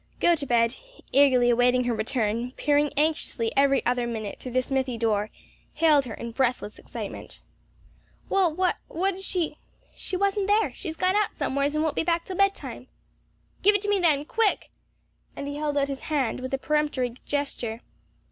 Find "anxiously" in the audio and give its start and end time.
2.97-3.55